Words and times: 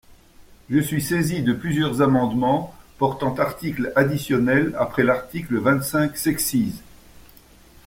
Je 0.71 0.79
suis 0.79 0.99
saisi 0.99 1.43
de 1.43 1.53
plusieurs 1.53 2.01
amendements 2.01 2.73
portant 2.97 3.35
article 3.35 3.93
additionnel 3.95 4.73
après 4.79 5.03
l’article 5.03 5.59
vingt-cinq 5.59 6.17
sexies. 6.17 6.81